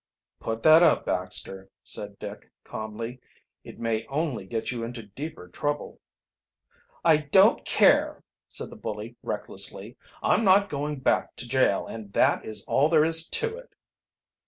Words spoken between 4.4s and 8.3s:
get you into deeper trouble." "I don't care!"